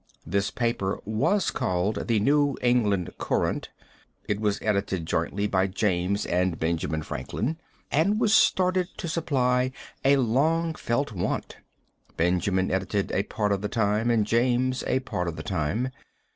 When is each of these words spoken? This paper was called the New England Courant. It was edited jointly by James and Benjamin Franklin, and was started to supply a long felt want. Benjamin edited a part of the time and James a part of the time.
This 0.25 0.49
paper 0.49 0.99
was 1.05 1.51
called 1.51 2.07
the 2.07 2.19
New 2.19 2.57
England 2.63 3.11
Courant. 3.19 3.69
It 4.27 4.39
was 4.39 4.57
edited 4.63 5.05
jointly 5.05 5.45
by 5.45 5.67
James 5.67 6.25
and 6.25 6.57
Benjamin 6.57 7.03
Franklin, 7.03 7.59
and 7.91 8.19
was 8.19 8.33
started 8.33 8.87
to 8.97 9.07
supply 9.07 9.71
a 10.03 10.15
long 10.17 10.73
felt 10.73 11.11
want. 11.11 11.57
Benjamin 12.17 12.71
edited 12.71 13.11
a 13.11 13.21
part 13.21 13.51
of 13.51 13.61
the 13.61 13.69
time 13.69 14.09
and 14.09 14.25
James 14.25 14.83
a 14.87 15.01
part 15.01 15.27
of 15.27 15.35
the 15.35 15.43
time. 15.43 15.89